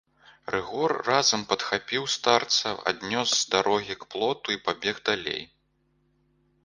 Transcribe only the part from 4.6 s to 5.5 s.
пабег далей.